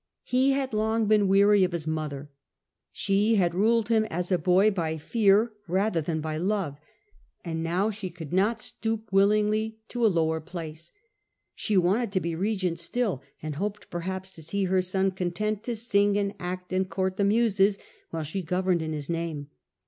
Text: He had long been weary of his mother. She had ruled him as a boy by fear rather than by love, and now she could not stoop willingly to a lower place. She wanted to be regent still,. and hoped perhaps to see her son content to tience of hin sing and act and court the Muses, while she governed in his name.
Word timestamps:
He 0.23 0.53
had 0.53 0.73
long 0.73 1.05
been 1.05 1.27
weary 1.27 1.63
of 1.63 1.73
his 1.73 1.85
mother. 1.85 2.31
She 2.91 3.35
had 3.35 3.53
ruled 3.53 3.89
him 3.89 4.05
as 4.05 4.31
a 4.31 4.39
boy 4.39 4.71
by 4.71 4.97
fear 4.97 5.53
rather 5.67 6.01
than 6.01 6.21
by 6.21 6.37
love, 6.37 6.79
and 7.45 7.61
now 7.61 7.91
she 7.91 8.09
could 8.09 8.33
not 8.33 8.59
stoop 8.59 9.13
willingly 9.13 9.77
to 9.89 10.03
a 10.03 10.07
lower 10.09 10.41
place. 10.41 10.91
She 11.53 11.77
wanted 11.77 12.11
to 12.13 12.19
be 12.19 12.33
regent 12.33 12.79
still,. 12.79 13.21
and 13.43 13.57
hoped 13.57 13.91
perhaps 13.91 14.33
to 14.33 14.41
see 14.41 14.63
her 14.63 14.81
son 14.81 15.11
content 15.11 15.61
to 15.65 15.73
tience 15.73 15.77
of 15.81 15.93
hin 15.93 16.11
sing 16.13 16.17
and 16.17 16.33
act 16.39 16.73
and 16.73 16.89
court 16.89 17.17
the 17.17 17.23
Muses, 17.23 17.77
while 18.09 18.23
she 18.23 18.41
governed 18.41 18.81
in 18.81 18.93
his 18.93 19.07
name. 19.07 19.49